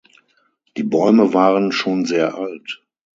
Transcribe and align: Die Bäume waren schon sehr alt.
Die 0.77 0.83
Bäume 0.83 1.35
waren 1.35 1.71
schon 1.71 2.05
sehr 2.05 2.33
alt. 2.33 2.81